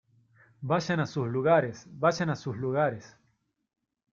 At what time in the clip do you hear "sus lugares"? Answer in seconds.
1.05-1.85, 2.35-3.15